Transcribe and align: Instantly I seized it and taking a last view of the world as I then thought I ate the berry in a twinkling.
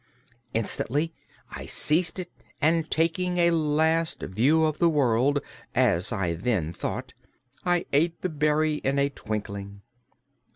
Instantly 0.55 1.13
I 1.51 1.67
seized 1.67 2.17
it 2.17 2.31
and 2.59 2.89
taking 2.89 3.37
a 3.37 3.51
last 3.51 4.19
view 4.23 4.65
of 4.65 4.79
the 4.79 4.89
world 4.89 5.39
as 5.75 6.11
I 6.11 6.33
then 6.33 6.73
thought 6.73 7.13
I 7.65 7.85
ate 7.93 8.19
the 8.23 8.29
berry 8.29 8.77
in 8.77 8.97
a 8.97 9.09
twinkling. 9.09 9.83